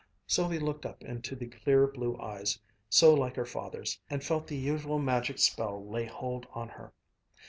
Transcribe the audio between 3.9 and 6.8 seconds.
and felt the usual magic spell lay hold on